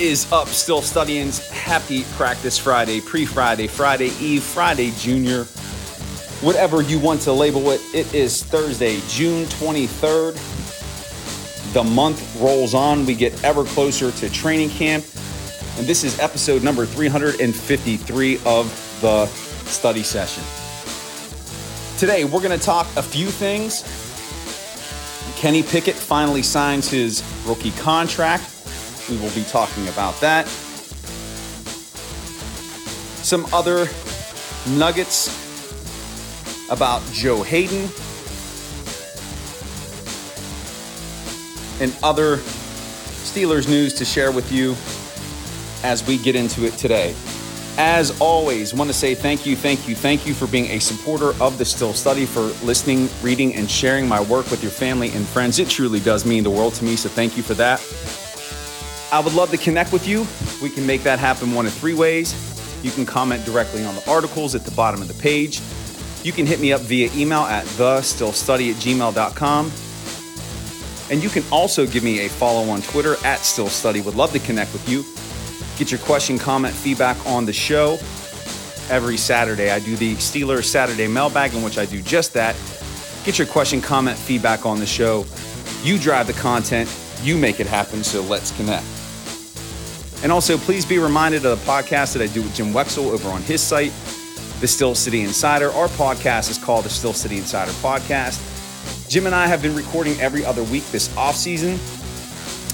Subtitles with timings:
[0.00, 1.46] Is up, Steel Studians.
[1.50, 5.44] Happy Practice Friday, pre Friday, Friday Eve, Friday Junior,
[6.40, 7.82] whatever you want to label it.
[7.92, 10.32] It is Thursday, June 23rd.
[11.74, 13.04] The month rolls on.
[13.04, 15.04] We get ever closer to training camp.
[15.76, 20.42] And this is episode number 353 of the study session.
[21.98, 23.82] Today, we're going to talk a few things.
[25.38, 28.49] Kenny Pickett finally signs his rookie contract.
[29.10, 30.46] We will be talking about that.
[33.22, 33.88] Some other
[34.78, 35.36] nuggets
[36.70, 37.90] about Joe Haden
[41.80, 44.76] and other Steelers news to share with you
[45.82, 47.14] as we get into it today.
[47.78, 51.32] As always, want to say thank you, thank you, thank you for being a supporter
[51.42, 55.26] of the Steel Study, for listening, reading, and sharing my work with your family and
[55.26, 55.58] friends.
[55.58, 57.80] It truly does mean the world to me, so thank you for that.
[59.12, 60.26] I would love to connect with you.
[60.62, 62.34] We can make that happen one of three ways.
[62.84, 65.60] You can comment directly on the articles at the bottom of the page.
[66.22, 69.72] You can hit me up via email at thesteelstudy at gmail.com.
[71.10, 74.04] And you can also give me a follow on Twitter at steelstudy.
[74.04, 75.04] Would love to connect with you.
[75.76, 77.94] Get your question, comment, feedback on the show.
[78.90, 82.54] Every Saturday, I do the Steelers Saturday mailbag, in which I do just that.
[83.24, 85.26] Get your question, comment, feedback on the show.
[85.82, 86.88] You drive the content,
[87.22, 88.99] you make it happen, so let's connect.
[90.22, 93.28] And also, please be reminded of the podcast that I do with Jim Wexell over
[93.30, 93.92] on his site,
[94.60, 95.70] The Steel City Insider.
[95.70, 98.38] Our podcast is called The Steel City Insider Podcast.
[99.08, 101.78] Jim and I have been recording every other week this off season.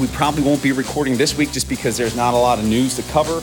[0.00, 2.96] We probably won't be recording this week just because there's not a lot of news
[2.96, 3.40] to cover.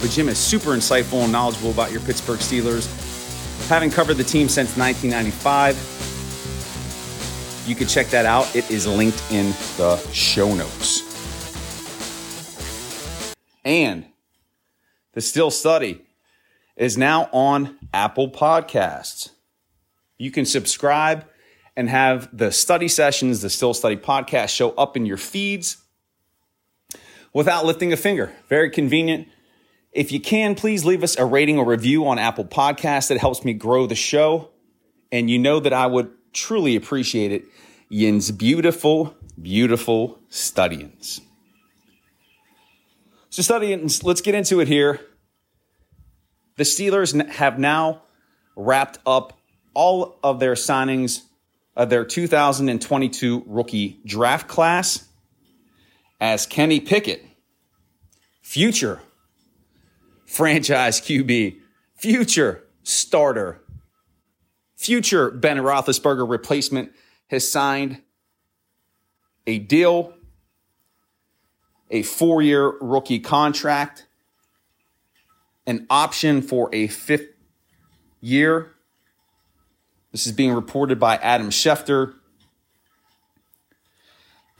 [0.00, 2.88] But Jim is super insightful and knowledgeable about your Pittsburgh Steelers.
[3.68, 5.76] Having covered the team since 1995,
[7.66, 8.54] you can check that out.
[8.54, 10.93] It is linked in the show notes.
[13.64, 14.06] And
[15.12, 16.04] the Steel Study
[16.76, 19.30] is now on Apple Podcasts.
[20.18, 21.24] You can subscribe
[21.76, 25.78] and have the study sessions, the Steel Study podcast show up in your feeds
[27.32, 28.32] without lifting a finger.
[28.48, 29.28] Very convenient.
[29.92, 33.08] If you can, please leave us a rating or review on Apple Podcasts.
[33.08, 34.50] That helps me grow the show.
[35.12, 37.44] And you know that I would truly appreciate it.
[37.88, 41.20] Yin's beautiful, beautiful Studians.
[43.34, 45.00] So, Studians, let's get into it here.
[46.54, 48.02] The Steelers have now
[48.54, 49.36] wrapped up
[49.74, 51.22] all of their signings
[51.74, 55.08] of their 2022 rookie draft class
[56.20, 57.26] as Kenny Pickett,
[58.40, 59.00] future
[60.26, 61.58] franchise QB,
[61.96, 63.64] future starter,
[64.76, 66.92] future Ben Roethlisberger replacement,
[67.26, 68.00] has signed
[69.44, 70.13] a deal,
[71.90, 74.06] a four year rookie contract,
[75.66, 77.28] an option for a fifth
[78.20, 78.74] year
[80.14, 82.14] this is being reported by Adam Schefter.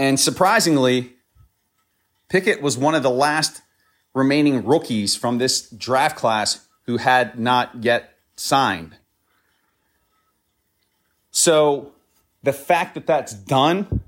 [0.01, 1.13] And surprisingly,
[2.29, 3.63] Pickett was one of the last
[4.15, 8.97] remaining rookies from this draft class who had not yet signed.
[11.31, 11.93] So
[12.43, 14.01] the fact that that's done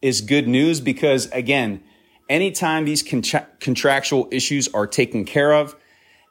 [0.00, 1.80] is good news because, again,
[2.28, 5.76] anytime these contra- contractual issues are taken care of,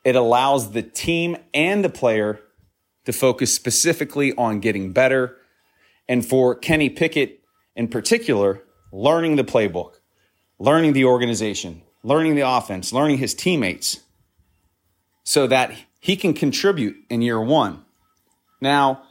[0.03, 2.40] it allows the team and the player
[3.06, 5.38] to focus specifically on getting better.
[6.07, 7.41] And for Kenny Pickett
[7.75, 9.93] in particular, learning the playbook,
[10.59, 14.02] learning the organization, learning the offense, learning his teammates
[15.23, 17.84] so that he can contribute in year one.
[18.59, 19.03] Now,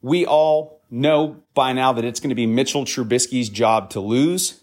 [0.00, 4.60] we all know by now that it's going to be Mitchell Trubisky's job to lose.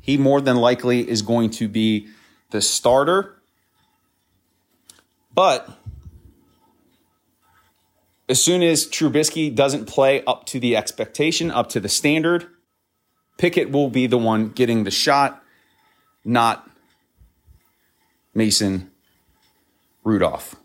[0.00, 2.08] He more than likely is going to be
[2.50, 3.36] the starter.
[5.34, 5.68] But
[8.28, 12.46] as soon as Trubisky doesn't play up to the expectation, up to the standard,
[13.38, 15.42] Pickett will be the one getting the shot,
[16.24, 16.68] not
[18.34, 18.90] Mason
[20.04, 20.56] Rudolph.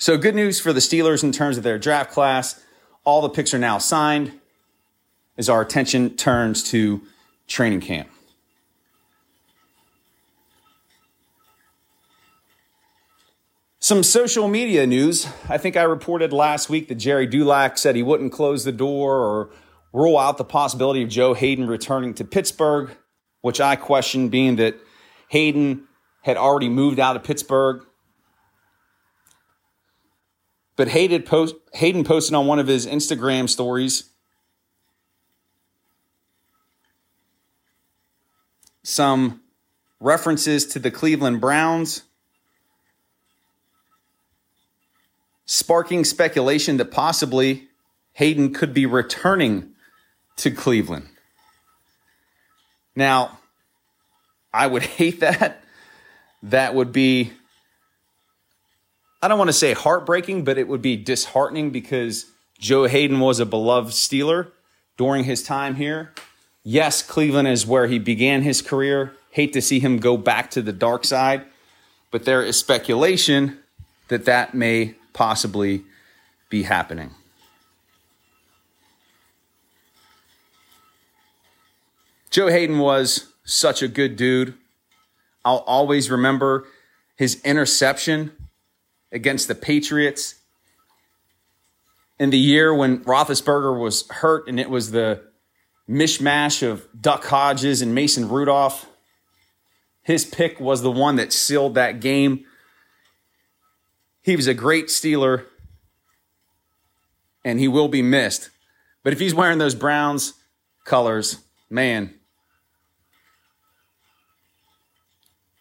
[0.00, 2.62] So, good news for the Steelers in terms of their draft class.
[3.04, 4.38] All the picks are now signed
[5.38, 7.00] as our attention turns to
[7.46, 8.08] training camp.
[13.78, 15.28] Some social media news.
[15.48, 19.16] I think I reported last week that Gerry Dulac said he wouldn't close the door
[19.16, 19.50] or
[19.92, 22.90] rule out the possibility of Joe Haden returning to Pittsburgh,
[23.40, 24.74] which I question being that
[25.28, 25.84] Haden
[26.22, 27.82] had already moved out of Pittsburgh.
[30.76, 34.10] But Haden, post, Haden posted on one of his Instagram stories
[38.98, 39.40] some
[40.00, 42.02] references to the Cleveland Browns,
[45.46, 47.68] sparking speculation that possibly
[48.14, 49.70] Haden could be returning
[50.38, 51.06] to Cleveland.
[52.96, 53.38] Now,
[54.52, 55.62] I would hate that.
[56.42, 57.30] That would be,
[59.22, 62.26] I don't want to say heartbreaking, but it would be disheartening because
[62.58, 64.50] Joe Haden was a beloved Steeler
[64.96, 66.12] during his time here.
[66.64, 69.12] Yes, Cleveland is where he began his career.
[69.30, 71.44] Hate to see him go back to the dark side,
[72.10, 73.58] but there is speculation
[74.08, 75.84] that that may possibly
[76.48, 77.10] be happening.
[82.30, 84.54] Joe Haden was such a good dude.
[85.44, 86.66] I'll always remember
[87.16, 88.32] his interception
[89.10, 90.36] against the Patriots
[92.18, 95.22] in the year when Roethlisberger was hurt and it was the
[95.88, 98.86] mishmash of Duck Hodges and Mason Rudolph.
[100.02, 102.44] His pick was the one that sealed that game.
[104.22, 105.44] He was a great Steeler
[107.44, 108.50] and he will be missed.
[109.02, 110.34] But if he's wearing those Browns
[110.84, 111.38] colors,
[111.70, 112.14] man,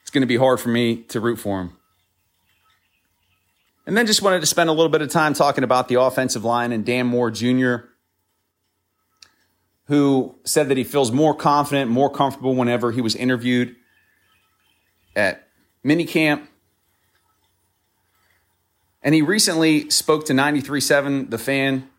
[0.01, 1.77] it's going to be hard for me to root for him.
[3.85, 6.43] And then just wanted to spend a little bit of time talking about the offensive
[6.43, 7.75] line and Dan Moore Jr.,
[9.87, 13.75] who said that he feels more confident, more comfortable whenever he was interviewed
[15.15, 15.47] at
[15.83, 16.47] minicamp.
[19.01, 21.89] And he recently spoke to 93.7, The Fan,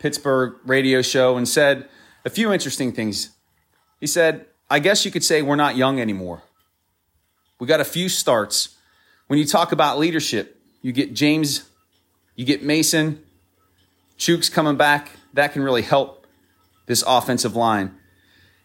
[0.00, 1.88] Pittsburgh radio show, and said
[2.24, 3.30] a few interesting things.
[4.00, 6.42] He said, I guess you could say we're not young anymore.
[7.60, 8.76] We got a few starts.
[9.28, 11.70] When you talk about leadership, you get James,
[12.34, 13.22] you get Mason,
[14.18, 15.10] Chuks coming back.
[15.34, 16.26] That can really help
[16.86, 17.94] this offensive line.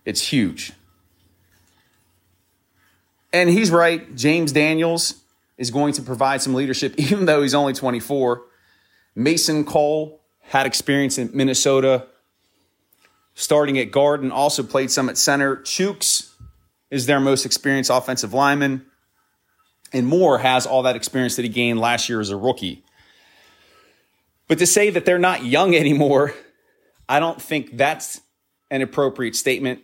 [0.06, 0.74] It's huge.
[3.34, 4.16] And he's right.
[4.16, 5.22] James Daniels
[5.58, 8.44] is going to provide some leadership, even though he's only 24.
[9.16, 12.08] Mason Cole had experience in Minnesota
[13.38, 15.58] starting at guard and also played some at center.
[15.58, 16.32] Chuks
[16.90, 18.86] is their most experienced offensive lineman.
[19.94, 22.84] And Moore has all that experience that he gained last year as a rookie.
[24.48, 26.34] But to say that they're not young anymore,
[27.10, 28.22] I don't think that's
[28.70, 29.82] an appropriate statement.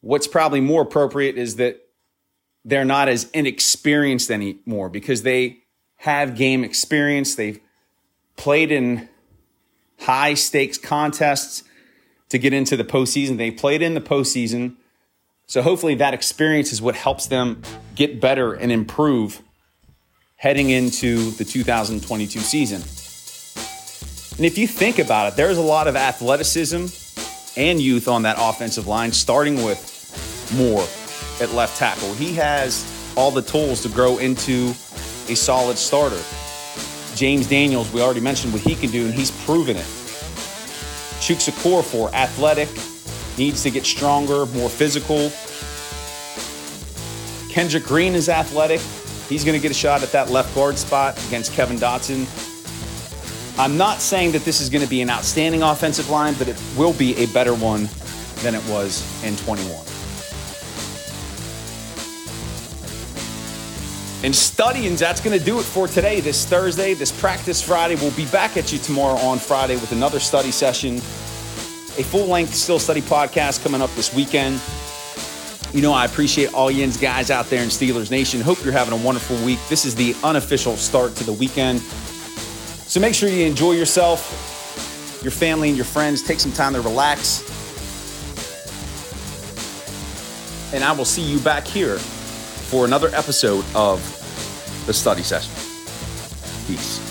[0.00, 1.80] What's probably more appropriate is that
[2.64, 5.58] they're not as inexperienced anymore because they
[5.96, 7.34] have game experience.
[7.34, 7.60] They've
[8.36, 9.08] played in
[10.00, 11.64] high stakes contests
[12.28, 13.36] to get into the postseason.
[13.36, 14.76] They played in the postseason.
[15.46, 17.62] So hopefully that experience is what helps them
[17.94, 19.42] get better and improve
[20.36, 22.82] heading into the 2022 season.
[24.38, 26.86] And if you think about it, there's a lot of athleticism
[27.56, 30.86] and youth on that offensive line, starting with Moore
[31.42, 32.14] at left tackle.
[32.14, 34.68] He has all the tools to grow into
[35.28, 36.22] a solid starter.
[37.16, 39.86] James Daniels, we already mentioned what he can do, and he's proven it.
[41.18, 42.68] Chuks Okorafor, athletic,
[43.36, 45.32] needs to get stronger, more physical.
[47.52, 48.80] Kendrick Green is athletic.
[49.28, 52.47] He's going to get a shot at that left guard spot against Kevin Dotson.
[53.58, 56.56] I'm not saying that this is going to be an outstanding offensive line, but it
[56.76, 57.88] will be a better one
[58.42, 59.84] than it was in 21.
[64.22, 67.96] And studying, that's going to do it for today, this Thursday, this practice Friday.
[67.96, 72.54] We'll be back at you tomorrow on Friday with another study session, a full length
[72.54, 74.60] Steel Study podcast coming up this weekend.
[75.72, 78.40] You know, I appreciate all Yin's guys out there in Steelers Nation.
[78.40, 79.58] Hope you're having a wonderful week.
[79.68, 81.82] This is the unofficial start to the weekend.
[82.88, 86.22] So make sure you enjoy yourself, your family, and your friends.
[86.22, 87.42] Take some time to relax.
[90.72, 94.00] And I will see you back here for another episode of
[94.86, 95.52] the study session.
[96.66, 97.07] Peace.